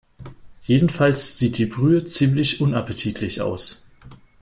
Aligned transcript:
Jedenfalls 0.63 1.37
sieht 1.37 1.59
die 1.59 1.67
Brühe 1.67 2.05
ziemlich 2.05 2.59
unappetitlich 2.59 3.39
aus. 3.39 3.85